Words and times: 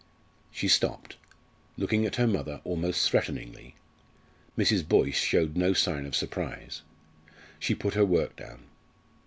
She 0.49 0.67
stopped, 0.67 1.17
looking 1.77 2.07
at 2.07 2.15
her 2.15 2.25
mother 2.25 2.59
almost 2.63 3.07
threateningly. 3.07 3.75
Mrs. 4.57 4.83
Boyce 4.87 5.19
showed 5.19 5.55
no 5.55 5.73
sign 5.73 6.07
of 6.07 6.15
surprise. 6.15 6.81
She 7.59 7.75
put 7.75 7.93
her 7.93 8.03
work 8.03 8.35
down. 8.35 8.63